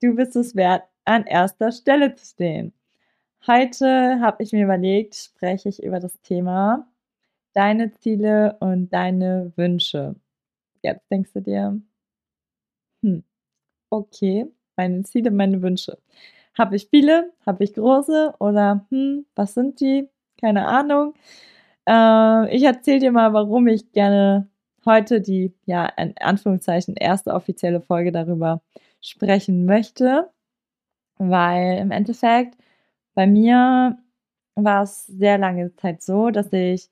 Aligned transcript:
Du 0.00 0.14
bist 0.14 0.34
es 0.36 0.54
wert, 0.56 0.84
an 1.04 1.24
erster 1.26 1.72
Stelle 1.72 2.14
zu 2.14 2.24
stehen. 2.26 2.72
Heute 3.46 4.20
habe 4.20 4.42
ich 4.42 4.52
mir 4.52 4.64
überlegt, 4.64 5.16
spreche 5.16 5.68
ich 5.68 5.82
über 5.82 6.00
das 6.00 6.20
Thema 6.22 6.88
deine 7.54 7.92
Ziele 7.94 8.56
und 8.60 8.90
deine 8.92 9.52
Wünsche. 9.56 10.16
Jetzt 10.82 11.10
denkst 11.10 11.32
du 11.34 11.42
dir, 11.42 11.80
hm, 13.02 13.22
okay, 13.90 14.46
meine 14.76 15.02
Ziele, 15.04 15.30
meine 15.30 15.62
Wünsche. 15.62 15.98
Habe 16.58 16.76
ich 16.76 16.88
viele? 16.90 17.32
Habe 17.46 17.64
ich 17.64 17.74
große? 17.74 18.34
Oder 18.40 18.86
hm, 18.90 19.26
was 19.36 19.54
sind 19.54 19.80
die? 19.80 20.08
Keine 20.40 20.68
Ahnung. 20.68 21.14
Äh, 21.88 22.56
ich 22.56 22.64
erzähle 22.64 23.00
dir 23.00 23.12
mal, 23.12 23.32
warum 23.34 23.68
ich 23.68 23.92
gerne 23.92 24.48
heute 24.86 25.20
die, 25.22 25.54
ja, 25.66 25.86
in 25.98 26.14
Anführungszeichen, 26.18 26.96
erste 26.96 27.32
offizielle 27.34 27.80
Folge 27.82 28.12
darüber 28.12 28.62
sprechen 29.00 29.64
möchte, 29.64 30.30
weil 31.18 31.78
im 31.78 31.90
Endeffekt 31.90 32.56
bei 33.14 33.26
mir 33.26 33.98
war 34.54 34.82
es 34.82 35.06
sehr 35.06 35.38
lange 35.38 35.74
Zeit 35.76 36.02
so, 36.02 36.30
dass 36.30 36.52
ich 36.52 36.88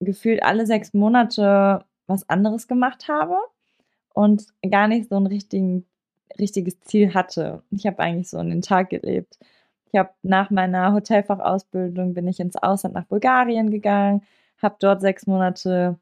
gefühlt 0.00 0.42
alle 0.42 0.66
sechs 0.66 0.94
Monate 0.94 1.84
was 2.06 2.28
anderes 2.28 2.68
gemacht 2.68 3.08
habe 3.08 3.36
und 4.14 4.46
gar 4.68 4.88
nicht 4.88 5.08
so 5.08 5.16
ein 5.16 5.26
richtigen, 5.26 5.86
richtiges 6.38 6.80
Ziel 6.80 7.14
hatte. 7.14 7.62
Ich 7.70 7.86
habe 7.86 7.98
eigentlich 8.00 8.30
so 8.30 8.38
in 8.38 8.50
den 8.50 8.62
Tag 8.62 8.90
gelebt. 8.90 9.38
Ich 9.92 9.98
habe 9.98 10.10
nach 10.22 10.50
meiner 10.50 10.92
Hotelfachausbildung 10.92 12.14
bin 12.14 12.28
ich 12.28 12.40
ins 12.40 12.56
Ausland 12.56 12.94
nach 12.94 13.06
Bulgarien 13.06 13.70
gegangen, 13.70 14.22
habe 14.62 14.76
dort 14.80 15.00
sechs 15.00 15.26
Monate 15.26 15.98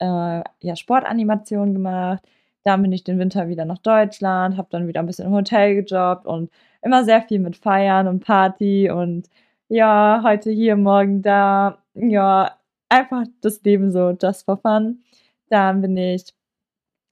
äh, 0.00 0.42
ja, 0.62 0.76
Sportanimation 0.76 1.74
gemacht, 1.74 2.22
dann 2.64 2.82
bin 2.82 2.92
ich 2.92 3.04
den 3.04 3.18
Winter 3.18 3.48
wieder 3.48 3.64
nach 3.64 3.78
Deutschland, 3.78 4.56
habe 4.56 4.68
dann 4.70 4.88
wieder 4.88 5.00
ein 5.00 5.06
bisschen 5.06 5.26
im 5.26 5.32
Hotel 5.32 5.82
gejobbt 5.82 6.26
und 6.26 6.50
immer 6.82 7.04
sehr 7.04 7.22
viel 7.22 7.38
mit 7.40 7.56
Feiern 7.56 8.08
und 8.08 8.24
Party 8.24 8.90
und 8.90 9.28
ja, 9.68 10.22
heute 10.24 10.50
hier, 10.50 10.76
morgen 10.76 11.22
da. 11.22 11.78
Ja, 11.94 12.58
einfach 12.88 13.24
das 13.42 13.62
Leben 13.62 13.90
so 13.92 14.10
just 14.20 14.44
for 14.46 14.56
fun. 14.58 15.02
Dann 15.50 15.82
bin 15.82 15.96
ich 15.96 16.34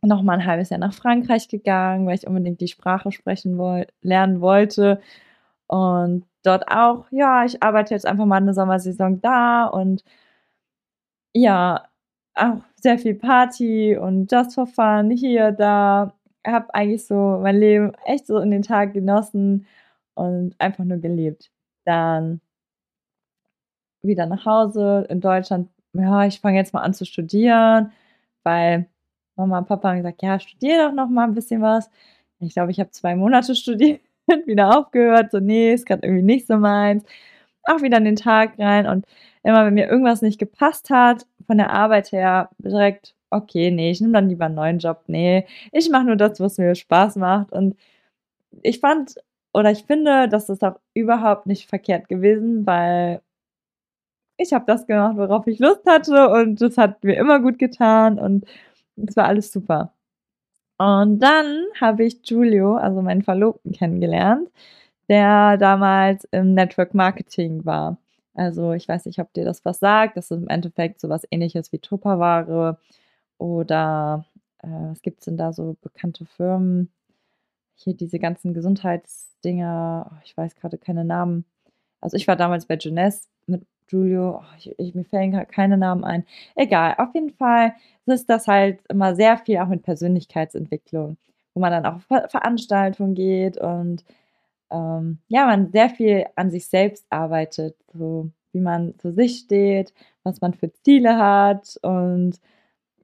noch 0.03 0.23
mal 0.23 0.35
ein 0.35 0.47
halbes 0.47 0.71
Jahr 0.71 0.81
nach 0.81 0.95
Frankreich 0.95 1.49
gegangen, 1.49 2.06
weil 2.06 2.17
ich 2.17 2.27
unbedingt 2.27 2.61
die 2.61 2.69
Sprache 2.69 3.12
sprechen 3.12 3.59
woll 3.59 3.87
lernen 4.03 4.41
wollte. 4.41 5.01
Und 5.69 6.27
dort 6.45 6.71
auch, 6.71 7.06
ja, 7.11 7.45
ich 7.45 7.62
arbeite 7.62 7.95
jetzt 7.95 8.06
einfach 8.06 8.27
mal 8.27 8.37
eine 8.37 8.55
Sommersaison 8.55 9.21
da 9.21 9.67
und 9.67 10.05
ja, 11.35 11.89
auch 12.35 12.62
sehr 12.87 12.99
viel 12.99 13.15
Party 13.17 13.97
und 13.97 14.31
just 14.31 14.55
for 14.55 14.67
fun, 14.67 15.11
hier, 15.11 15.51
da. 15.53 16.13
Habe 16.47 16.73
eigentlich 16.75 17.05
so 17.07 17.41
mein 17.43 17.59
Leben 17.59 17.93
echt 18.05 18.29
so 18.29 18.39
in 18.39 18.53
den 18.53 18.63
Tag 18.63 18.93
genossen 18.95 19.67
und 20.15 20.55
einfach 20.61 20.85
nur 20.85 20.99
gelebt. 20.99 21.51
Dann 21.85 22.41
wieder 24.03 24.27
nach 24.27 24.47
Hause 24.47 25.07
in 25.11 25.21
Deutschland. 25.21 25.69
Ja, 25.95 26.25
ich 26.27 26.41
fange 26.41 26.59
jetzt 26.59 26.73
mal 26.75 26.83
an 26.83 26.95
zu 26.95 27.05
studieren, 27.05 27.91
weil 28.45 28.87
Mama 29.37 29.59
und 29.59 29.67
Papa 29.67 29.89
haben 29.89 29.97
gesagt, 29.99 30.23
ja, 30.23 30.39
studiere 30.39 30.87
doch 30.87 30.93
noch 30.93 31.09
mal 31.09 31.25
ein 31.25 31.35
bisschen 31.35 31.63
was. 31.63 31.91
Ich 32.39 32.55
glaube, 32.55 32.71
ich 32.71 32.79
habe 32.79 32.91
zwei 32.91 33.17
Monate 33.17 33.55
studiert, 33.57 34.01
wieder 34.47 34.79
aufgehört. 34.79 35.33
So, 35.33 35.41
nee, 35.41 35.73
ist 35.75 35.87
gerade 35.87 36.07
irgendwie 36.07 36.23
nicht 36.25 36.47
so 36.47 36.57
meins. 36.59 37.05
Auch 37.65 37.83
wieder 37.83 37.99
in 37.99 38.05
den 38.05 38.17
Tag 38.17 38.59
rein 38.61 38.87
und 38.87 39.05
immer, 39.43 39.67
wenn 39.67 39.75
mir 39.75 39.89
irgendwas 39.89 40.23
nicht 40.23 40.39
gepasst 40.39 40.91
hat, 40.91 41.27
von 41.47 41.59
der 41.59 41.71
Arbeit 41.73 42.12
her 42.12 42.51
direkt, 42.59 43.15
okay, 43.31 43.71
nee, 43.71 43.91
ich 43.91 44.01
nehme 44.01 44.15
dann 44.15 44.29
lieber 44.29 44.47
einen 44.47 44.55
neuen 44.57 44.79
Job. 44.79 45.05
Nee, 45.07 45.47
ich 45.73 45.91
mache 45.91 46.05
nur 46.05 46.17
das, 46.17 46.41
was 46.41 46.59
mir 46.59 46.75
Spaß 46.75 47.17
macht. 47.17 47.53
Und 47.53 47.77
ich 48.62 48.81
fand 48.81 49.17
oder 49.55 49.71
ich 49.71 49.85
finde, 49.87 50.29
das 50.29 50.49
ist 50.51 50.62
auch 50.65 50.79
überhaupt 50.95 51.47
nicht 51.47 51.69
verkehrt 51.69 52.09
gewesen, 52.09 52.67
weil 52.67 53.23
ich 54.39 54.53
habe 54.53 54.65
das 54.67 54.87
gemacht, 54.87 55.17
worauf 55.17 55.47
ich 55.47 55.59
Lust 55.59 55.85
hatte 55.87 56.29
und 56.31 56.61
das 56.61 56.77
hat 56.79 57.03
mir 57.05 57.17
immer 57.17 57.41
gut 57.41 57.59
getan 57.59 58.19
und 58.19 58.45
es 58.97 59.17
war 59.17 59.27
alles 59.27 59.53
super. 59.53 59.93
Und 60.79 61.21
dann 61.21 61.65
habe 61.81 62.05
ich 62.05 62.23
Giulio, 62.23 62.77
also 62.77 63.03
meinen 63.03 63.23
Verlobten, 63.23 63.73
kennengelernt, 63.73 64.51
der 65.09 65.56
damals 65.59 66.25
im 66.33 66.55
Network 66.55 66.95
Marketing 66.95 67.65
war. 67.65 67.99
Also 68.37 68.73
ich 68.73 68.87
weiß 68.87 69.07
nicht, 69.07 69.19
ob 69.19 69.33
dir 69.33 69.45
das 69.45 69.65
was 69.65 69.81
sagt. 69.81 70.17
Das 70.17 70.31
ist 70.31 70.39
im 70.39 70.49
Endeffekt 70.49 71.01
sowas 71.01 71.27
ähnliches 71.31 71.73
wie 71.73 71.79
Tupperware 71.79 72.79
oder 73.39 74.27
äh, 74.63 74.69
was 74.69 75.03
gibt 75.03 75.21
es 75.21 75.25
denn 75.27 75.37
da 75.37 75.53
so 75.53 75.77
bekannte 75.81 76.27
Firmen? 76.27 76.91
Hier 77.75 77.95
diese 77.95 78.19
ganzen 78.19 78.55
Gesundheitsdinger, 78.55 80.11
oh, 80.11 80.17
ich 80.25 80.37
weiß 80.37 80.55
gerade 80.57 80.79
keine 80.79 81.05
Namen. 81.05 81.45
Also 82.01 82.17
ich 82.17 82.29
war 82.29 82.37
damals 82.37 82.67
bei 82.67 82.77
Jeunesse 82.77 83.29
mit 83.47 83.67
Julio, 83.89 84.39
oh, 84.41 84.57
ich, 84.59 84.75
ich, 84.79 84.95
mir 84.95 85.05
fällen 85.05 85.33
keine 85.49 85.79
Namen 85.79 86.05
ein. 86.05 86.25
Egal, 86.57 86.95
auf 86.99 87.15
jeden 87.15 87.31
Fall 87.31 87.75
ist 88.07 88.29
das 88.31 88.49
halt 88.49 88.81
immer 88.89 89.15
sehr 89.15 89.39
viel 89.39 89.59
auch 89.59 89.69
mit 89.69 89.83
Persönlichkeitsentwicklung, 89.83 91.17
wo 91.55 91.61
man 91.61 91.73
dann 91.73 91.87
auch 91.87 91.97
auf 91.97 92.31
Veranstaltungen 92.31 93.15
geht 93.15 93.59
und 93.59 94.05
ähm, 94.71 95.19
ja, 95.28 95.47
man 95.47 95.71
sehr 95.71 95.91
viel 95.91 96.27
an 96.37 96.50
sich 96.50 96.69
selbst 96.69 97.06
arbeitet, 97.10 97.77
so 97.93 98.31
wie 98.53 98.60
man 98.60 98.99
zu 98.99 99.12
sich 99.12 99.38
steht, 99.38 99.93
was 100.22 100.41
man 100.41 100.54
für 100.54 100.72
Ziele 100.72 101.19
hat 101.19 101.78
und 101.82 102.41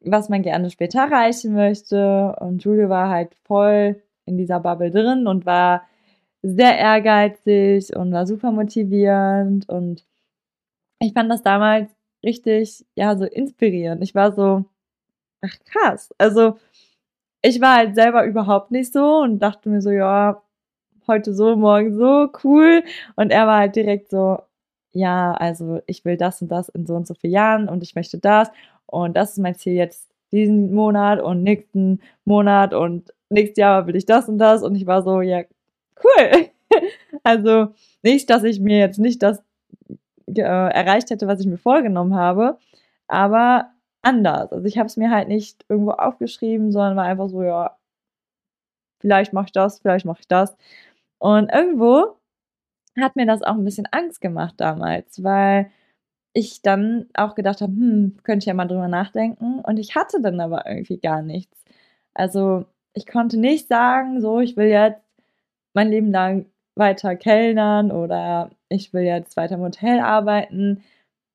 was 0.05 0.29
man 0.29 0.43
gerne 0.43 0.71
später 0.71 1.01
erreichen 1.01 1.55
möchte. 1.55 2.35
Und 2.41 2.65
Julio 2.65 2.89
war 2.89 3.09
halt 3.11 3.35
voll 3.45 4.03
in 4.27 4.37
dieser 4.39 4.61
Bubble 4.61 4.91
drin 4.91 5.27
und 5.27 5.47
war 5.47 5.83
sehr 6.43 6.77
ehrgeizig 6.79 7.95
und 7.97 8.13
war 8.13 8.27
super 8.27 8.51
motivierend. 8.53 9.69
Und 9.69 10.05
ich 11.01 11.13
fand 11.13 11.31
das 11.31 11.43
damals 11.43 11.93
richtig, 12.25 12.85
ja, 12.97 13.17
so 13.17 13.25
inspirierend. 13.25 14.03
Ich 14.03 14.15
war 14.15 14.33
so, 14.33 14.65
ach 15.43 15.57
krass. 15.65 16.11
Also, 16.19 16.59
ich 17.43 17.61
war 17.61 17.77
halt 17.77 17.95
selber 17.97 18.25
überhaupt 18.27 18.71
nicht 18.71 18.93
so 18.93 19.19
und 19.23 19.41
dachte 19.41 19.69
mir 19.69 19.83
so, 19.83 19.91
ja, 19.91 20.42
heute 21.09 21.35
so, 21.35 21.57
morgen 21.57 21.95
so, 21.95 22.29
cool. 22.45 22.83
Und 23.17 23.31
er 23.31 23.47
war 23.47 23.59
halt 23.61 23.77
direkt 23.77 24.11
so, 24.11 24.39
ja, 24.93 25.33
also 25.33 25.81
ich 25.87 26.05
will 26.05 26.17
das 26.17 26.43
und 26.43 26.49
das 26.49 26.69
in 26.71 26.87
so 26.87 26.95
und 26.95 27.07
so 27.07 27.15
vielen 27.15 27.33
Jahren 27.33 27.69
und 27.69 27.83
ich 27.83 27.95
möchte 27.95 28.19
das 28.19 28.51
und 28.87 29.17
das 29.17 29.33
ist 29.33 29.39
mein 29.39 29.55
Ziel 29.55 29.75
jetzt 29.75 30.11
diesen 30.33 30.75
Monat 30.75 31.21
und 31.21 31.43
nächsten 31.43 32.01
Monat 32.25 32.75
und 32.75 33.13
nächstes 33.31 33.59
Jahr 33.59 33.87
will 33.87 33.97
ich 33.97 34.07
das 34.07 34.29
und 34.29 34.39
das 34.39 34.63
und 34.63 34.75
ich 34.75 34.87
war 34.87 35.03
so, 35.03 35.21
ja, 35.23 35.43
cool. 36.05 36.49
also 37.23 37.69
nicht, 38.03 38.31
dass 38.31 38.45
ich 38.45 38.61
mir 38.61 38.79
jetzt 38.79 38.99
nicht 38.99 39.23
das 39.23 39.43
äh, 40.29 40.41
erreicht 40.43 41.11
hätte, 41.11 41.27
was 41.27 41.41
ich 41.41 41.47
mir 41.47 41.59
vorgenommen 41.59 42.15
habe, 42.15 42.59
aber 43.09 43.71
anders. 44.03 44.53
Also 44.53 44.67
ich 44.67 44.79
habe 44.79 44.87
es 44.87 44.97
mir 44.97 45.11
halt 45.11 45.29
nicht 45.29 45.65
irgendwo 45.69 45.93
aufgeschrieben, 45.93 46.73
sondern 46.73 46.97
war 46.97 47.05
einfach 47.05 47.29
so, 47.29 47.43
ja, 47.43 47.77
vielleicht 49.01 49.33
mache 49.33 49.47
ich 49.47 49.53
das, 49.53 49.81
vielleicht 49.81 50.07
mache 50.07 50.21
ich 50.21 50.29
das. 50.29 50.57
Und 51.23 51.53
irgendwo 51.53 52.17
hat 53.01 53.15
mir 53.15 53.27
das 53.27 53.43
auch 53.43 53.55
ein 53.55 53.65
bisschen 53.65 53.87
Angst 53.93 54.21
gemacht 54.21 54.55
damals, 54.57 55.23
weil 55.23 55.71
ich 56.33 56.63
dann 56.63 57.07
auch 57.15 57.37
gedacht 57.37 57.61
habe, 57.61 57.71
hm, 57.71 58.17
könnte 58.25 58.43
ich 58.43 58.47
ja 58.47 58.55
mal 58.55 58.67
drüber 58.67 58.89
nachdenken. 58.89 59.61
Und 59.61 59.79
ich 59.79 59.95
hatte 59.95 60.21
dann 60.21 60.41
aber 60.41 60.67
irgendwie 60.67 60.99
gar 60.99 61.23
nichts. 61.23 61.65
Also 62.13 62.65
ich 62.93 63.07
konnte 63.07 63.39
nicht 63.39 63.69
sagen, 63.69 64.21
so, 64.21 64.41
ich 64.41 64.57
will 64.57 64.67
jetzt 64.67 65.01
mein 65.75 65.91
Leben 65.91 66.11
lang 66.11 66.47
weiter 66.75 67.15
Kellnern 67.15 67.93
oder 67.93 68.51
ich 68.69 68.93
will 68.93 69.05
jetzt 69.05 69.37
weiter 69.37 69.55
im 69.55 69.61
Hotel 69.63 70.01
arbeiten, 70.01 70.83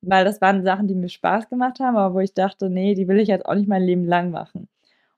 weil 0.02 0.26
das 0.26 0.42
waren 0.42 0.64
Sachen, 0.64 0.86
die 0.88 0.94
mir 0.94 1.08
Spaß 1.08 1.48
gemacht 1.48 1.80
haben, 1.80 1.96
aber 1.96 2.14
wo 2.14 2.20
ich 2.20 2.34
dachte, 2.34 2.68
nee, 2.68 2.94
die 2.94 3.08
will 3.08 3.20
ich 3.20 3.28
jetzt 3.28 3.46
auch 3.46 3.54
nicht 3.54 3.68
mein 3.68 3.84
Leben 3.84 4.04
lang 4.06 4.32
machen. 4.32 4.68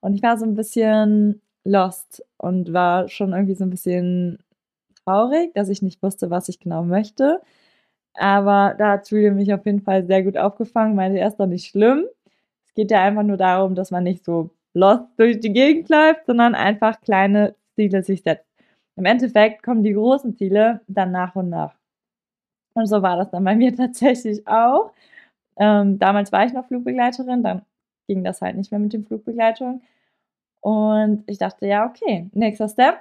Und 0.00 0.14
ich 0.14 0.22
war 0.22 0.38
so 0.38 0.44
ein 0.46 0.54
bisschen 0.54 1.42
lost 1.64 2.24
und 2.38 2.72
war 2.72 3.08
schon 3.08 3.32
irgendwie 3.32 3.56
so 3.56 3.64
ein 3.64 3.70
bisschen 3.70 4.38
traurig, 5.04 5.52
dass 5.54 5.68
ich 5.68 5.82
nicht 5.82 6.02
wusste, 6.02 6.30
was 6.30 6.48
ich 6.48 6.60
genau 6.60 6.82
möchte. 6.84 7.40
Aber 8.14 8.74
da 8.78 8.92
hat 8.92 9.10
Julia 9.10 9.32
mich 9.32 9.52
auf 9.54 9.64
jeden 9.66 9.82
Fall 9.82 10.06
sehr 10.06 10.22
gut 10.22 10.36
aufgefangen, 10.36 10.94
meinte, 10.94 11.18
er 11.18 11.28
ist 11.28 11.36
doch 11.38 11.46
nicht 11.46 11.66
schlimm. 11.68 12.06
Es 12.66 12.74
geht 12.74 12.90
ja 12.90 13.02
einfach 13.02 13.22
nur 13.22 13.36
darum, 13.36 13.74
dass 13.74 13.90
man 13.90 14.04
nicht 14.04 14.24
so 14.24 14.50
lost 14.74 15.04
durch 15.16 15.40
die 15.40 15.52
Gegend 15.52 15.88
läuft, 15.88 16.26
sondern 16.26 16.54
einfach 16.54 17.00
kleine 17.00 17.54
Ziele 17.74 18.02
sich 18.02 18.22
setzt. 18.22 18.46
Im 18.96 19.04
Endeffekt 19.06 19.62
kommen 19.62 19.82
die 19.82 19.94
großen 19.94 20.36
Ziele 20.36 20.80
dann 20.88 21.12
nach 21.12 21.34
und 21.36 21.50
nach. 21.50 21.74
Und 22.74 22.86
so 22.86 23.02
war 23.02 23.16
das 23.16 23.30
dann 23.30 23.44
bei 23.44 23.56
mir 23.56 23.74
tatsächlich 23.76 24.46
auch. 24.46 24.92
Ähm, 25.56 25.98
damals 25.98 26.32
war 26.32 26.44
ich 26.46 26.52
noch 26.52 26.66
Flugbegleiterin, 26.66 27.42
dann 27.42 27.62
ging 28.08 28.24
das 28.24 28.40
halt 28.42 28.56
nicht 28.56 28.70
mehr 28.70 28.80
mit 28.80 28.92
den 28.92 29.04
Flugbegleitungen. 29.04 29.82
Und 30.60 31.24
ich 31.26 31.38
dachte, 31.38 31.66
ja, 31.66 31.86
okay, 31.86 32.28
nächster 32.32 32.68
Step, 32.68 33.00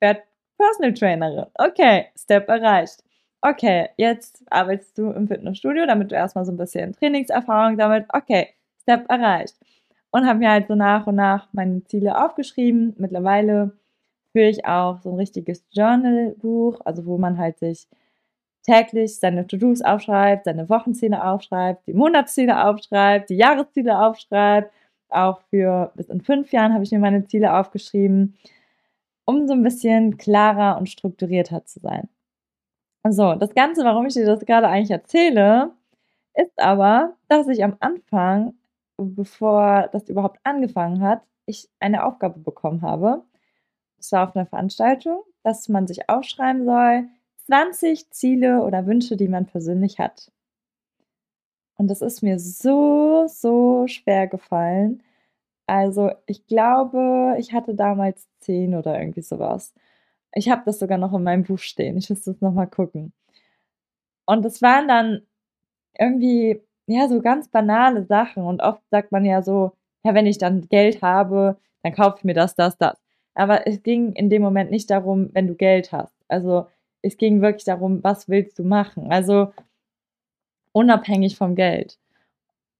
werd 0.00 0.22
Personal 0.58 0.92
Trainerin. 0.92 1.46
Okay, 1.54 2.06
Step 2.16 2.48
erreicht. 2.48 3.02
Okay, 3.40 3.88
jetzt 3.96 4.42
arbeitest 4.50 4.98
du 4.98 5.10
im 5.12 5.28
Fitnessstudio, 5.28 5.86
damit 5.86 6.10
du 6.10 6.16
erstmal 6.16 6.44
so 6.44 6.52
ein 6.52 6.56
bisschen 6.56 6.92
Trainingserfahrung 6.92 7.78
damit. 7.78 8.06
Okay, 8.12 8.48
Step 8.82 9.08
erreicht. 9.08 9.54
Und 10.10 10.26
habe 10.26 10.40
mir 10.40 10.50
halt 10.50 10.66
so 10.66 10.74
nach 10.74 11.06
und 11.06 11.14
nach 11.14 11.48
meine 11.52 11.84
Ziele 11.84 12.22
aufgeschrieben. 12.22 12.94
Mittlerweile 12.98 13.72
führe 14.32 14.48
ich 14.48 14.64
auch 14.66 15.00
so 15.00 15.10
ein 15.10 15.16
richtiges 15.16 15.64
Journal-Buch, 15.70 16.80
also 16.84 17.06
wo 17.06 17.18
man 17.18 17.38
halt 17.38 17.58
sich 17.58 17.86
täglich 18.62 19.18
seine 19.18 19.46
To-Dos 19.46 19.82
aufschreibt, 19.82 20.44
seine 20.44 20.68
Wochenziele 20.68 21.24
aufschreibt, 21.24 21.86
die 21.86 21.94
Monatsziele 21.94 22.66
aufschreibt, 22.66 23.30
die 23.30 23.36
Jahresziele 23.36 23.98
aufschreibt. 23.98 24.72
Auch 25.10 25.40
für 25.50 25.92
bis 25.94 26.08
in 26.08 26.20
fünf 26.20 26.52
Jahren 26.52 26.74
habe 26.74 26.84
ich 26.84 26.90
mir 26.90 26.98
meine 26.98 27.26
Ziele 27.26 27.54
aufgeschrieben, 27.54 28.36
um 29.28 29.46
so 29.46 29.52
ein 29.52 29.62
bisschen 29.62 30.16
klarer 30.16 30.78
und 30.78 30.88
strukturierter 30.88 31.64
zu 31.66 31.80
sein. 31.80 32.08
So, 33.08 33.34
das 33.34 33.54
Ganze, 33.54 33.84
warum 33.84 34.06
ich 34.06 34.14
dir 34.14 34.26
das 34.26 34.40
gerade 34.44 34.68
eigentlich 34.68 34.90
erzähle, 34.90 35.72
ist 36.34 36.58
aber, 36.58 37.16
dass 37.28 37.48
ich 37.48 37.64
am 37.64 37.76
Anfang, 37.80 38.54
bevor 38.98 39.88
das 39.92 40.08
überhaupt 40.08 40.40
angefangen 40.44 41.02
hat, 41.02 41.22
ich 41.46 41.70
eine 41.80 42.04
Aufgabe 42.04 42.40
bekommen 42.40 42.82
habe. 42.82 43.24
Es 43.98 44.12
war 44.12 44.28
auf 44.28 44.36
einer 44.36 44.46
Veranstaltung, 44.46 45.22
dass 45.44 45.68
man 45.68 45.86
sich 45.86 46.08
aufschreiben 46.10 46.64
soll, 46.64 47.08
20 47.46 48.10
Ziele 48.10 48.62
oder 48.62 48.86
Wünsche, 48.86 49.16
die 49.16 49.28
man 49.28 49.46
persönlich 49.46 49.98
hat. 49.98 50.32
Und 51.76 51.88
das 51.88 52.02
ist 52.02 52.22
mir 52.22 52.38
so, 52.38 53.26
so 53.28 53.86
schwer 53.86 54.26
gefallen. 54.26 55.02
Also 55.68 56.10
ich 56.26 56.46
glaube, 56.46 57.36
ich 57.38 57.52
hatte 57.52 57.74
damals 57.74 58.26
10 58.40 58.74
oder 58.74 58.98
irgendwie 58.98 59.20
sowas. 59.20 59.74
Ich 60.32 60.48
habe 60.50 60.62
das 60.64 60.78
sogar 60.78 60.98
noch 60.98 61.12
in 61.12 61.22
meinem 61.22 61.44
Buch 61.44 61.58
stehen. 61.58 61.98
Ich 61.98 62.08
muss 62.10 62.22
das 62.24 62.40
nochmal 62.40 62.68
gucken. 62.68 63.12
Und 64.26 64.44
es 64.46 64.62
waren 64.62 64.88
dann 64.88 65.22
irgendwie, 65.98 66.62
ja, 66.86 67.08
so 67.08 67.20
ganz 67.20 67.48
banale 67.48 68.04
Sachen. 68.06 68.44
Und 68.44 68.62
oft 68.62 68.82
sagt 68.90 69.12
man 69.12 69.26
ja 69.26 69.42
so, 69.42 69.72
ja, 70.04 70.14
wenn 70.14 70.26
ich 70.26 70.38
dann 70.38 70.68
Geld 70.68 71.02
habe, 71.02 71.58
dann 71.82 71.94
kaufe 71.94 72.18
ich 72.18 72.24
mir 72.24 72.34
das, 72.34 72.54
das, 72.54 72.78
das. 72.78 72.96
Aber 73.34 73.66
es 73.66 73.82
ging 73.82 74.12
in 74.14 74.30
dem 74.30 74.42
Moment 74.42 74.70
nicht 74.70 74.90
darum, 74.90 75.30
wenn 75.34 75.48
du 75.48 75.54
Geld 75.54 75.92
hast. 75.92 76.14
Also 76.28 76.66
es 77.02 77.18
ging 77.18 77.42
wirklich 77.42 77.64
darum, 77.64 78.02
was 78.02 78.28
willst 78.28 78.58
du 78.58 78.64
machen? 78.64 79.12
Also 79.12 79.52
unabhängig 80.72 81.36
vom 81.36 81.54
Geld. 81.56 81.98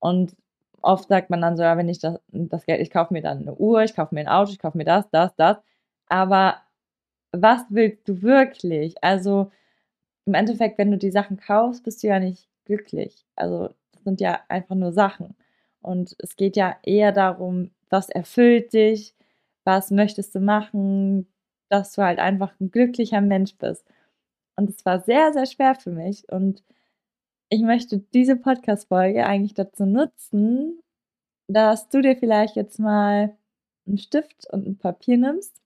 Und 0.01 0.35
oft 0.83 1.09
sagt 1.09 1.31
man 1.31 1.41
dann 1.41 1.57
so, 1.57 1.63
ja, 1.63 1.77
wenn 1.77 1.89
ich 1.89 1.99
das, 1.99 2.21
das 2.29 2.67
Geld, 2.67 2.81
ich 2.81 2.91
kaufe 2.91 3.13
mir 3.13 3.23
dann 3.23 3.39
eine 3.39 3.55
Uhr, 3.55 3.83
ich 3.83 3.95
kaufe 3.95 4.15
mir 4.15 4.23
ein 4.23 4.29
Auto, 4.29 4.53
ich 4.53 4.59
kaufe 4.59 4.79
mir 4.79 4.85
das, 4.85 5.09
das, 5.11 5.35
das. 5.37 5.59
Aber 6.09 6.57
was 7.33 7.63
willst 7.71 8.09
du 8.09 8.23
wirklich? 8.23 9.03
Also 9.03 9.51
im 10.27 10.35
Endeffekt, 10.35 10.79
wenn 10.79 10.91
du 10.91 10.99
die 10.99 11.11
Sachen 11.11 11.39
kaufst, 11.39 11.85
bist 11.85 12.03
du 12.03 12.09
ja 12.09 12.21
nicht 12.21 12.49
glücklich. 12.65 13.25
Also 13.37 13.71
das 13.93 14.05
sind 14.05 14.21
ja 14.21 14.41
einfach 14.49 14.75
nur 14.75 14.93
Sachen. 14.93 15.35
Und 15.81 16.17
es 16.19 16.37
geht 16.37 16.57
ja 16.57 16.77
eher 16.83 17.13
darum, 17.13 17.71
was 17.91 18.09
erfüllt 18.11 18.73
dich, 18.73 19.15
was 19.65 19.91
möchtest 19.91 20.35
du 20.35 20.41
machen, 20.41 21.27
dass 21.69 21.93
du 21.93 22.03
halt 22.03 22.19
einfach 22.19 22.53
ein 22.61 22.71
glücklicher 22.71 23.21
Mensch 23.21 23.57
bist. 23.57 23.85
Und 24.57 24.71
es 24.71 24.85
war 24.85 25.01
sehr, 25.01 25.33
sehr 25.33 25.47
schwer 25.47 25.75
für 25.75 25.91
mich. 25.91 26.29
Und 26.31 26.63
ich 27.51 27.63
möchte 27.63 27.99
diese 28.15 28.37
Podcast-Folge 28.37 29.27
eigentlich 29.27 29.55
dazu 29.55 29.87
nutzen, 29.87 30.81
dass 31.49 31.89
du 31.89 32.03
dir 32.03 32.17
vielleicht 32.17 32.57
jetzt 32.57 32.79
mal 32.79 33.37
einen 33.87 33.99
Stift 33.99 34.47
und 34.53 34.67
ein 34.67 34.79
Papier 34.79 35.17
nimmst 35.17 35.59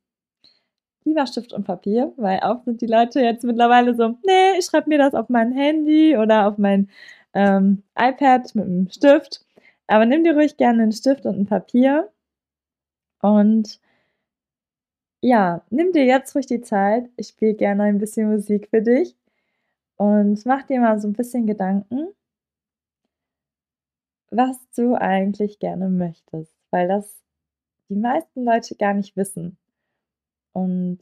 lieber 1.04 1.26
Stift 1.26 1.52
und 1.52 1.64
Papier, 1.64 2.12
weil 2.16 2.40
auch 2.40 2.64
sind 2.64 2.80
die 2.80 2.86
Leute 2.86 3.20
jetzt 3.20 3.44
mittlerweile 3.44 3.94
so, 3.94 4.08
nee, 4.24 4.58
ich 4.58 4.66
schreibe 4.66 4.88
mir 4.88 4.98
das 4.98 5.14
auf 5.14 5.28
mein 5.28 5.52
Handy 5.52 6.16
oder 6.16 6.46
auf 6.48 6.58
mein 6.58 6.88
ähm, 7.34 7.82
iPad 7.96 8.54
mit 8.54 8.64
einem 8.64 8.90
Stift. 8.90 9.44
Aber 9.86 10.06
nimm 10.06 10.24
dir 10.24 10.34
ruhig 10.34 10.56
gerne 10.56 10.82
einen 10.82 10.92
Stift 10.92 11.26
und 11.26 11.38
ein 11.38 11.46
Papier 11.46 12.10
und 13.20 13.80
ja, 15.20 15.62
nimm 15.70 15.92
dir 15.92 16.04
jetzt 16.04 16.34
ruhig 16.34 16.46
die 16.46 16.62
Zeit. 16.62 17.08
Ich 17.16 17.28
spiele 17.28 17.54
gerne 17.54 17.84
ein 17.84 17.98
bisschen 17.98 18.30
Musik 18.30 18.68
für 18.70 18.82
dich 18.82 19.16
und 20.02 20.44
mach 20.46 20.64
dir 20.64 20.80
mal 20.80 20.98
so 20.98 21.06
ein 21.06 21.12
bisschen 21.12 21.46
Gedanken, 21.46 22.08
was 24.30 24.58
du 24.74 24.96
eigentlich 24.96 25.60
gerne 25.60 25.88
möchtest, 25.88 26.52
weil 26.72 26.88
das 26.88 27.22
die 27.88 27.94
meisten 27.94 28.44
Leute 28.44 28.74
gar 28.74 28.94
nicht 28.94 29.16
wissen. 29.16 29.58
Und 30.52 30.98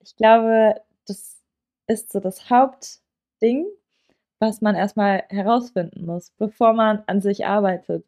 ich 0.00 0.16
glaube, 0.16 0.80
das 1.06 1.42
ist 1.86 2.10
so 2.10 2.20
das 2.20 2.48
Hauptding, 2.48 3.66
was 4.38 4.62
man 4.62 4.76
erstmal 4.76 5.24
herausfinden 5.28 6.06
muss, 6.06 6.30
bevor 6.38 6.72
man 6.72 7.04
an 7.06 7.20
sich 7.20 7.44
arbeitet. 7.44 8.06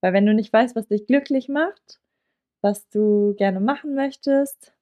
Weil 0.00 0.14
wenn 0.14 0.26
du 0.26 0.34
nicht 0.34 0.52
weißt, 0.52 0.74
was 0.74 0.88
dich 0.88 1.06
glücklich 1.06 1.48
macht, 1.48 2.00
was 2.60 2.88
du 2.88 3.34
gerne 3.36 3.60
machen 3.60 3.94
möchtest, 3.94 4.74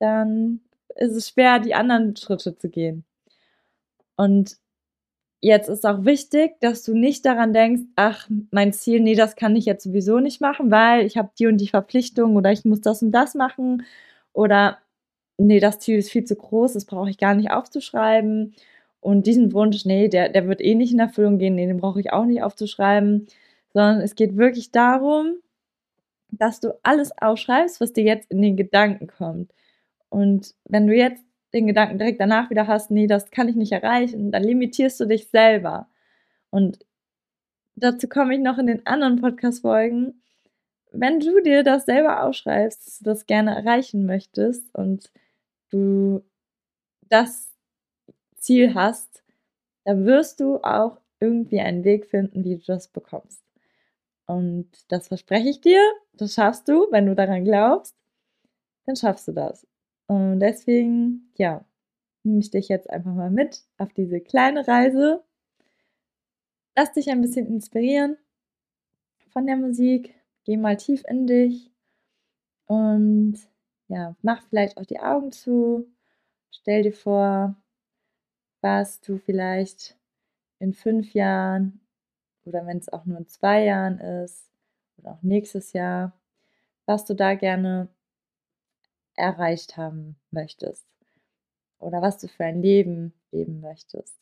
dann 0.00 0.60
ist 0.96 1.12
es 1.12 1.30
schwer, 1.30 1.60
die 1.60 1.74
anderen 1.74 2.14
Schritte 2.14 2.54
zu 2.58 2.68
gehen. 2.68 3.06
Und 4.18 4.58
jetzt 5.40 5.68
ist 5.68 5.86
auch 5.86 6.04
wichtig, 6.04 6.60
dass 6.60 6.84
du 6.84 6.94
nicht 6.94 7.24
daran 7.26 7.52
denkst, 7.54 7.82
ach, 7.96 8.28
mein 8.50 8.72
Ziel, 8.72 9.00
nee, 9.00 9.14
das 9.14 9.36
kann 9.36 9.56
ich 9.56 9.66
jetzt 9.66 9.84
sowieso 9.84 10.20
nicht 10.20 10.40
machen, 10.40 10.70
weil 10.70 11.06
ich 11.06 11.16
habe 11.16 11.30
die 11.38 11.46
und 11.46 11.58
die 11.58 11.68
Verpflichtung 11.68 12.36
oder 12.36 12.52
ich 12.52 12.64
muss 12.64 12.80
das 12.82 13.02
und 13.02 13.12
das 13.12 13.34
machen 13.34 13.84
oder 14.32 14.78
nee, 15.38 15.60
das 15.60 15.78
Ziel 15.80 15.98
ist 15.98 16.10
viel 16.10 16.24
zu 16.24 16.36
groß, 16.36 16.74
das 16.74 16.86
brauche 16.86 17.10
ich 17.10 17.18
gar 17.18 17.34
nicht 17.34 17.50
aufzuschreiben 17.52 18.54
und 19.00 19.26
diesen 19.26 19.52
Wunsch, 19.52 19.84
nee, 19.84 20.08
der, 20.08 20.28
der 20.30 20.48
wird 20.48 20.60
eh 20.60 20.74
nicht 20.74 20.92
in 20.92 20.98
Erfüllung 21.00 21.38
gehen, 21.38 21.54
nee, 21.54 21.66
den 21.66 21.78
brauche 21.78 22.00
ich 22.00 22.12
auch 22.12 22.24
nicht 22.24 22.42
aufzuschreiben, 22.42 23.26
sondern 23.72 24.00
es 24.00 24.16
geht 24.16 24.36
wirklich 24.36 24.72
darum, 24.72 25.36
dass 26.30 26.60
du 26.60 26.78
alles 26.82 27.12
aufschreibst, 27.20 27.80
was 27.80 27.92
dir 27.92 28.04
jetzt 28.04 28.30
in 28.30 28.42
den 28.42 28.56
Gedanken 28.56 29.06
kommt. 29.06 29.52
Und 30.10 30.54
wenn 30.64 30.86
du 30.86 30.94
jetzt 30.94 31.24
den 31.52 31.66
Gedanken 31.66 31.98
direkt 31.98 32.20
danach 32.20 32.50
wieder 32.50 32.66
hast, 32.66 32.90
nee, 32.90 33.06
das 33.06 33.30
kann 33.30 33.48
ich 33.48 33.56
nicht 33.56 33.72
erreichen, 33.72 34.30
dann 34.30 34.42
limitierst 34.42 35.00
du 35.00 35.06
dich 35.06 35.28
selber. 35.28 35.88
Und 36.50 36.84
dazu 37.76 38.08
komme 38.08 38.34
ich 38.34 38.40
noch 38.40 38.58
in 38.58 38.66
den 38.66 38.86
anderen 38.86 39.20
Podcast-Folgen. 39.20 40.22
Wenn 40.92 41.20
du 41.20 41.40
dir 41.40 41.62
das 41.62 41.86
selber 41.86 42.24
aufschreibst, 42.24 42.86
dass 42.86 42.98
du 42.98 43.04
das 43.04 43.26
gerne 43.26 43.54
erreichen 43.54 44.06
möchtest 44.06 44.74
und 44.74 45.10
du 45.70 46.22
das 47.08 47.50
Ziel 48.36 48.74
hast, 48.74 49.22
dann 49.84 50.04
wirst 50.04 50.40
du 50.40 50.58
auch 50.58 50.98
irgendwie 51.20 51.60
einen 51.60 51.84
Weg 51.84 52.06
finden, 52.06 52.44
wie 52.44 52.56
du 52.56 52.64
das 52.66 52.88
bekommst. 52.88 53.42
Und 54.26 54.68
das 54.88 55.08
verspreche 55.08 55.48
ich 55.48 55.60
dir, 55.60 55.80
das 56.12 56.34
schaffst 56.34 56.68
du, 56.68 56.86
wenn 56.90 57.06
du 57.06 57.14
daran 57.14 57.44
glaubst, 57.44 57.96
dann 58.84 58.96
schaffst 58.96 59.26
du 59.28 59.32
das. 59.32 59.66
Und 60.08 60.40
deswegen, 60.40 61.30
ja, 61.36 61.64
nehme 62.24 62.40
ich 62.40 62.50
dich 62.50 62.68
jetzt 62.68 62.90
einfach 62.90 63.14
mal 63.14 63.30
mit 63.30 63.62
auf 63.76 63.92
diese 63.92 64.20
kleine 64.20 64.66
Reise. 64.66 65.22
Lass 66.74 66.92
dich 66.92 67.10
ein 67.10 67.20
bisschen 67.20 67.46
inspirieren 67.46 68.16
von 69.28 69.46
der 69.46 69.56
Musik. 69.56 70.14
Geh 70.44 70.56
mal 70.56 70.76
tief 70.76 71.04
in 71.06 71.26
dich 71.26 71.70
und 72.66 73.38
ja, 73.88 74.16
mach 74.22 74.42
vielleicht 74.48 74.78
auch 74.78 74.86
die 74.86 75.00
Augen 75.00 75.30
zu. 75.30 75.86
Stell 76.50 76.82
dir 76.82 76.92
vor, 76.92 77.54
was 78.62 79.00
du 79.00 79.18
vielleicht 79.18 79.98
in 80.58 80.72
fünf 80.72 81.12
Jahren 81.12 81.80
oder 82.44 82.66
wenn 82.66 82.78
es 82.78 82.88
auch 82.88 83.04
nur 83.04 83.18
in 83.18 83.26
zwei 83.26 83.64
Jahren 83.64 83.98
ist 83.98 84.50
oder 84.96 85.12
auch 85.12 85.22
nächstes 85.22 85.74
Jahr, 85.74 86.18
was 86.86 87.04
du 87.04 87.14
da 87.14 87.34
gerne 87.34 87.88
erreicht 89.18 89.76
haben 89.76 90.16
möchtest 90.30 90.86
oder 91.78 92.02
was 92.02 92.18
du 92.18 92.28
für 92.28 92.44
ein 92.44 92.62
Leben 92.62 93.12
leben 93.30 93.60
möchtest. 93.60 94.16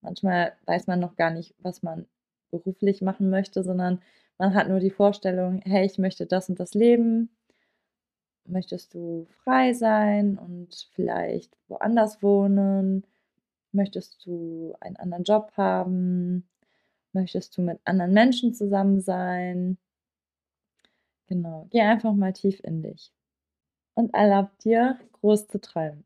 Manchmal 0.00 0.52
weiß 0.66 0.86
man 0.86 1.00
noch 1.00 1.16
gar 1.16 1.30
nicht, 1.30 1.54
was 1.58 1.82
man 1.82 2.06
beruflich 2.50 3.02
machen 3.02 3.30
möchte, 3.30 3.62
sondern 3.62 4.00
man 4.38 4.54
hat 4.54 4.68
nur 4.68 4.80
die 4.80 4.90
Vorstellung, 4.90 5.62
hey, 5.64 5.84
ich 5.84 5.98
möchte 5.98 6.26
das 6.26 6.48
und 6.48 6.60
das 6.60 6.74
leben. 6.74 7.30
Möchtest 8.44 8.94
du 8.94 9.26
frei 9.42 9.72
sein 9.72 10.38
und 10.38 10.88
vielleicht 10.92 11.56
woanders 11.68 12.22
wohnen? 12.22 13.04
Möchtest 13.72 14.24
du 14.24 14.74
einen 14.80 14.96
anderen 14.96 15.24
Job 15.24 15.52
haben? 15.56 16.48
Möchtest 17.12 17.56
du 17.56 17.62
mit 17.62 17.80
anderen 17.84 18.12
Menschen 18.12 18.54
zusammen 18.54 19.00
sein? 19.00 19.78
Genau, 21.26 21.66
geh 21.70 21.80
einfach 21.80 22.14
mal 22.14 22.32
tief 22.32 22.60
in 22.62 22.82
dich 22.82 23.15
und 23.96 24.14
erlaub 24.14 24.56
dir, 24.60 24.98
groß 25.20 25.48
zu 25.48 25.60
träumen. 25.60 26.04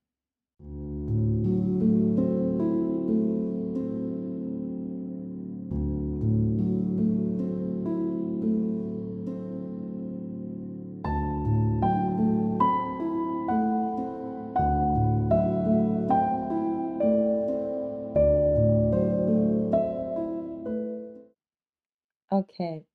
Okay. 22.33 22.87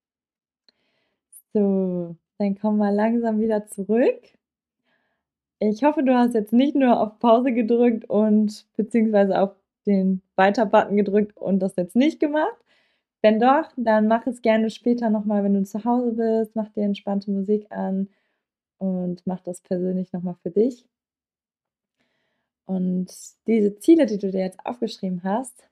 So, 1.53 2.15
dann 2.37 2.57
kommen 2.57 2.77
wir 2.77 2.91
langsam 2.91 3.39
wieder 3.39 3.67
zurück. 3.67 4.19
Ich 5.59 5.83
hoffe, 5.83 6.03
du 6.03 6.13
hast 6.13 6.33
jetzt 6.33 6.53
nicht 6.53 6.75
nur 6.75 7.00
auf 7.00 7.17
Pause 7.19 7.51
gedrückt 7.53 8.09
und 8.09 8.65
beziehungsweise 8.75 9.39
auf 9.39 9.55
den 9.85 10.21
Weiter-Button 10.35 10.97
gedrückt 10.97 11.38
und 11.38 11.59
das 11.59 11.75
jetzt 11.77 11.95
nicht 11.95 12.19
gemacht. 12.19 12.57
Wenn 13.21 13.39
doch, 13.39 13.71
dann 13.77 14.07
mach 14.07 14.27
es 14.27 14.41
gerne 14.41 14.69
später 14.69 15.09
nochmal, 15.09 15.43
wenn 15.43 15.53
du 15.53 15.63
zu 15.63 15.83
Hause 15.85 16.12
bist. 16.13 16.55
Mach 16.55 16.69
dir 16.69 16.83
entspannte 16.83 17.31
Musik 17.31 17.71
an 17.71 18.09
und 18.77 19.25
mach 19.25 19.41
das 19.41 19.62
persönlich 19.62 20.13
nochmal 20.13 20.35
für 20.43 20.51
dich. 20.51 20.85
Und 22.65 23.07
diese 23.47 23.77
Ziele, 23.77 24.05
die 24.05 24.17
du 24.17 24.31
dir 24.31 24.41
jetzt 24.41 24.59
aufgeschrieben 24.65 25.24
hast, 25.24 25.69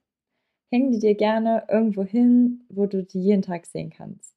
häng 0.71 0.91
die 0.91 0.99
dir 0.99 1.15
gerne 1.15 1.65
irgendwo 1.69 2.03
hin, 2.03 2.65
wo 2.69 2.85
du 2.85 3.03
die 3.03 3.21
jeden 3.21 3.41
Tag 3.41 3.65
sehen 3.65 3.89
kannst. 3.91 4.35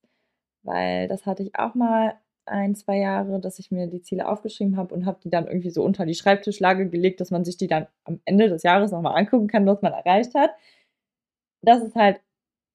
Weil 0.63 1.09
das 1.09 1.27
hatte 1.27 1.43
ich 1.43 1.59
auch 1.59 1.75
mal 1.75 2.15
ein, 2.47 2.75
zwei 2.75 2.99
Jahre, 2.99 3.41
dass 3.41 3.59
ich 3.59 3.71
mir 3.71 3.87
die 3.89 4.03
Ziele 4.03 4.29
aufgeschrieben 4.29 4.77
habe 4.77 4.95
und 4.95 5.07
habe 5.07 5.19
die 5.23 5.31
dann 5.31 5.47
irgendwie 5.47 5.71
so 5.71 5.83
unter 5.83 6.07
die 6.07 6.15
Schreibtischlage 6.15 6.89
gelegt, 6.89 7.21
dass 7.21 7.31
man 7.31 7.45
sich 7.45 7.57
die 7.57 7.67
dann 7.67 7.87
am 8.05 8.21
Ende 8.25 8.49
des 8.49 8.63
Jahres 8.63 8.93
nochmal 8.93 9.19
angucken 9.19 9.49
kann, 9.49 9.67
was 9.67 9.83
man 9.83 9.93
erreicht 9.93 10.35
hat. 10.35 10.51
Das 11.63 11.83
ist 11.83 11.95
halt 11.97 12.21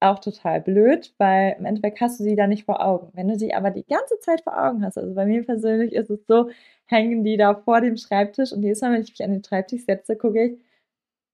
auch 0.02 0.20
total 0.20 0.62
blöd, 0.62 1.14
weil 1.18 1.56
im 1.60 1.66
Endeffekt 1.66 2.02
hast 2.02 2.20
du 2.20 2.24
sie 2.24 2.36
da 2.36 2.48
nicht 2.48 2.66
vor 2.66 2.84
Augen. 2.86 3.10
Wenn 3.14 3.28
du 3.28 3.38
sie 3.38 3.54
aber 3.54 3.72
die 3.72 3.86
ganze 3.86 4.20
Zeit 4.20 4.42
vor 4.42 4.58
Augen 4.62 4.84
hast, 4.84 4.98
also 4.98 5.14
bei 5.14 5.26
mir 5.26 5.46
persönlich 5.46 5.94
ist 5.94 6.10
es 6.10 6.26
so, 6.28 6.50
hängen 6.88 7.24
die 7.24 7.38
da 7.38 7.56
vor 7.56 7.82
dem 7.82 7.98
Schreibtisch 7.98 8.52
und 8.52 8.64
jedes 8.64 8.82
Mal, 8.82 8.94
wenn 8.94 9.02
ich 9.02 9.10
mich 9.12 9.24
an 9.24 9.32
den 9.32 9.44
Schreibtisch 9.44 9.86
setze, 9.86 10.16
gucke 10.16 10.44
ich, 10.44 10.60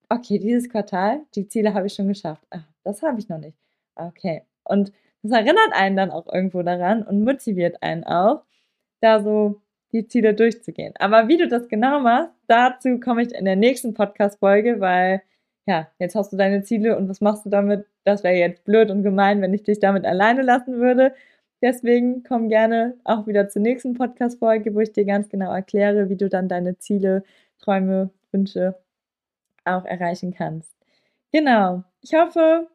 okay, 0.09 0.39
dieses 0.39 0.69
Quartal, 0.69 1.21
die 1.35 1.47
Ziele 1.47 1.73
habe 1.73 1.87
ich 1.87 1.93
schon 1.93 2.07
geschafft. 2.07 2.43
Ach, 2.49 2.67
das 2.83 3.01
habe 3.03 3.19
ich 3.19 3.29
noch 3.29 3.39
nicht. 3.39 3.57
Okay. 3.95 4.43
Und 4.65 4.91
das 5.27 5.39
erinnert 5.39 5.73
einen 5.73 5.97
dann 5.97 6.11
auch 6.11 6.31
irgendwo 6.31 6.61
daran 6.63 7.03
und 7.03 7.23
motiviert 7.23 7.81
einen 7.81 8.03
auch, 8.03 8.43
da 9.01 9.21
so 9.21 9.61
die 9.91 10.07
Ziele 10.07 10.33
durchzugehen. 10.33 10.93
Aber 10.99 11.27
wie 11.27 11.37
du 11.37 11.47
das 11.47 11.67
genau 11.67 11.99
machst, 11.99 12.33
dazu 12.47 12.99
komme 12.99 13.23
ich 13.23 13.33
in 13.33 13.45
der 13.45 13.55
nächsten 13.55 13.93
Podcast-Folge, 13.93 14.79
weil 14.79 15.21
ja, 15.65 15.87
jetzt 15.99 16.15
hast 16.15 16.31
du 16.31 16.37
deine 16.37 16.63
Ziele 16.63 16.97
und 16.97 17.09
was 17.09 17.21
machst 17.21 17.45
du 17.45 17.49
damit? 17.49 17.85
Das 18.05 18.23
wäre 18.23 18.35
jetzt 18.35 18.63
blöd 18.63 18.89
und 18.89 19.03
gemein, 19.03 19.41
wenn 19.41 19.53
ich 19.53 19.63
dich 19.63 19.79
damit 19.79 20.05
alleine 20.05 20.41
lassen 20.41 20.79
würde. 20.79 21.13
Deswegen 21.61 22.23
komm 22.23 22.49
gerne 22.49 22.95
auch 23.03 23.27
wieder 23.27 23.49
zur 23.49 23.61
nächsten 23.61 23.93
Podcast-Folge, 23.95 24.75
wo 24.75 24.79
ich 24.79 24.93
dir 24.93 25.05
ganz 25.05 25.27
genau 25.29 25.51
erkläre, 25.51 26.09
wie 26.09 26.15
du 26.15 26.29
dann 26.29 26.47
deine 26.47 26.77
Ziele, 26.77 27.23
Träume, 27.59 28.11
Wünsche 28.31 28.75
auch 29.65 29.85
erreichen 29.85 30.33
kannst. 30.33 30.73
Genau. 31.33 31.83
Ich 32.01 32.13
hoffe, 32.13 32.67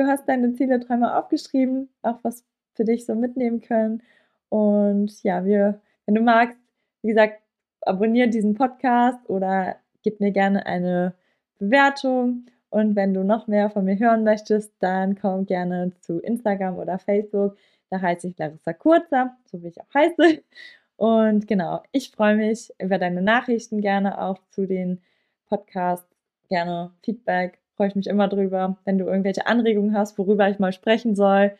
du 0.00 0.06
hast 0.06 0.28
deine 0.28 0.54
Ziele, 0.54 0.80
Träume 0.80 1.16
aufgeschrieben, 1.16 1.90
auch 2.02 2.18
was 2.22 2.44
für 2.74 2.84
dich 2.84 3.06
so 3.06 3.14
mitnehmen 3.14 3.60
können. 3.60 4.02
Und 4.48 5.22
ja, 5.22 5.44
wir, 5.44 5.80
wenn 6.06 6.14
du 6.14 6.22
magst, 6.22 6.56
wie 7.02 7.08
gesagt, 7.08 7.40
abonniere 7.82 8.28
diesen 8.28 8.54
Podcast 8.54 9.28
oder 9.28 9.76
gib 10.02 10.20
mir 10.20 10.32
gerne 10.32 10.66
eine 10.66 11.14
Bewertung. 11.58 12.46
Und 12.70 12.96
wenn 12.96 13.14
du 13.14 13.24
noch 13.24 13.46
mehr 13.46 13.70
von 13.70 13.84
mir 13.84 13.98
hören 13.98 14.24
möchtest, 14.24 14.72
dann 14.80 15.16
komm 15.16 15.46
gerne 15.46 15.92
zu 16.00 16.20
Instagram 16.20 16.78
oder 16.78 16.98
Facebook. 16.98 17.56
Da 17.90 18.00
heiße 18.00 18.28
ich 18.28 18.38
Larissa 18.38 18.72
Kurzer, 18.72 19.36
so 19.46 19.62
wie 19.62 19.68
ich 19.68 19.80
auch 19.80 19.92
heiße. 19.94 20.42
Und 20.96 21.46
genau, 21.48 21.82
ich 21.92 22.10
freue 22.10 22.36
mich 22.36 22.70
über 22.78 22.98
deine 22.98 23.22
Nachrichten 23.22 23.80
gerne 23.80 24.20
auch 24.20 24.38
zu 24.50 24.66
den 24.66 25.00
Podcasts 25.48 26.06
gerne 26.48 26.92
Feedback. 27.02 27.59
Freue 27.80 27.88
ich 27.88 27.96
mich 27.96 28.08
immer 28.08 28.28
drüber. 28.28 28.76
Wenn 28.84 28.98
du 28.98 29.06
irgendwelche 29.06 29.46
Anregungen 29.46 29.96
hast, 29.96 30.18
worüber 30.18 30.50
ich 30.50 30.58
mal 30.58 30.70
sprechen 30.70 31.14
soll, 31.14 31.52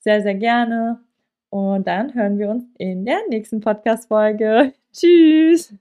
sehr, 0.00 0.22
sehr 0.22 0.34
gerne. 0.34 0.98
Und 1.50 1.86
dann 1.86 2.14
hören 2.14 2.36
wir 2.36 2.50
uns 2.50 2.64
in 2.78 3.04
der 3.04 3.20
nächsten 3.28 3.60
Podcast-Folge. 3.60 4.72
Tschüss! 4.92 5.72